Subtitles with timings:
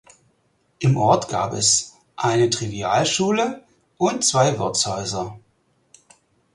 [0.79, 3.63] Im Ort gab es eine Trivialschule
[3.99, 5.37] und zwei Wirtshäuser.